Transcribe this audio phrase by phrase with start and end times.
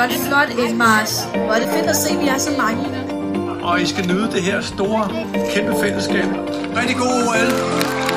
[0.00, 1.24] gør det flot indmars.
[1.24, 2.82] Hvor er det fedt at se, at vi er så mange.
[3.62, 5.08] Og I skal nyde det her store,
[5.54, 6.24] kæmpe fællesskab.
[6.76, 8.09] Rigtig god OL!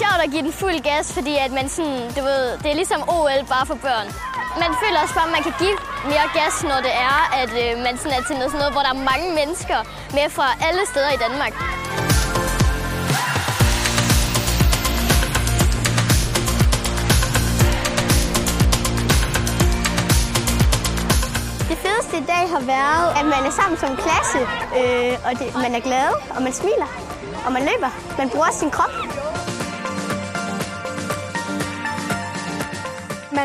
[0.00, 3.00] Sjovt at give den fuld gas, fordi at man sådan, du ved, det er ligesom
[3.16, 4.08] OL bare for børn.
[4.62, 5.76] Man føler også bare, at man kan give
[6.12, 8.82] mere gas, når det er, at øh, man sådan er til noget, sådan noget, hvor
[8.86, 9.78] der er mange mennesker
[10.16, 11.54] med fra alle steder i Danmark.
[21.70, 24.40] Det fedeste i dag har været, at man er sammen som klasse,
[24.78, 26.90] øh, og det, man er glad, og man smiler,
[27.46, 27.90] og man løber.
[28.18, 29.15] Man bruger sin krop.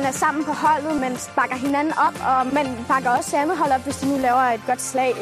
[0.01, 3.71] Man er sammen på holdet, man bakker hinanden op, og man bakker også andet hold
[3.71, 5.13] op, hvis de nu laver et godt slag.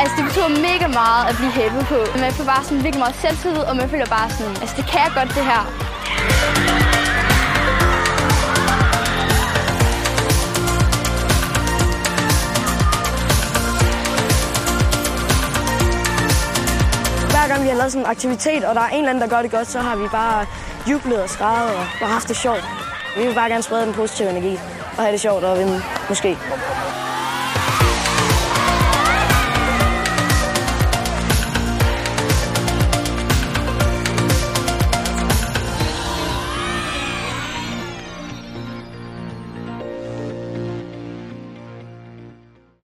[0.00, 2.18] Altså, det betyder mega meget at blive hæppet på.
[2.18, 5.00] Man får bare sådan virkelig meget selvtillid, og man føler bare sådan, altså, det kan
[5.00, 6.95] jeg godt, det her.
[17.46, 19.28] Hver gang vi har lavet sådan en aktivitet, og der er en eller anden, der
[19.28, 20.46] gør det godt, så har vi bare
[20.90, 22.64] jublet og skrevet og, bare haft det sjovt.
[23.16, 24.58] Vi vil bare gerne sprede den positive energi
[24.96, 26.38] og have det sjovt og vinde, måske.